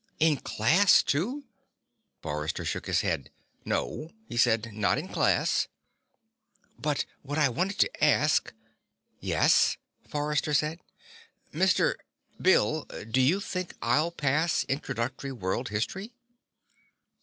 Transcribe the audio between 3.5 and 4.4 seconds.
"No," he